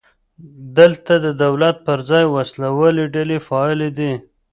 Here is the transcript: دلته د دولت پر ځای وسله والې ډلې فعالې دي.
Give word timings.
دلته 0.77 1.13
د 1.25 1.27
دولت 1.43 1.75
پر 1.85 1.99
ځای 2.09 2.25
وسله 2.35 2.67
والې 2.79 3.05
ډلې 3.15 3.37
فعالې 3.47 3.89
دي. 3.97 4.13